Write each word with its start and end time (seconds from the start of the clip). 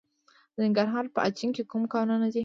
د 0.55 0.57
ننګرهار 0.63 1.05
په 1.15 1.19
اچین 1.27 1.49
کې 1.55 1.63
کوم 1.71 1.83
کانونه 1.93 2.27
دي؟ 2.33 2.39